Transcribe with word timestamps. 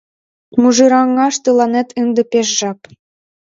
—Мужыраҥаш 0.59 1.35
тыланет 1.43 1.89
ынде 2.01 2.21
пеш 2.31 2.47
жап! 2.59 2.79